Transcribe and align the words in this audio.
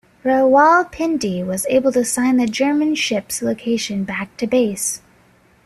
"Rawalpindi" 0.25 1.45
was 1.45 1.67
able 1.69 1.91
to 1.91 2.03
signal 2.03 2.43
the 2.47 2.51
German 2.51 2.95
ships' 2.95 3.43
location 3.43 4.03
back 4.03 4.35
to 4.37 4.47
base. 4.47 4.99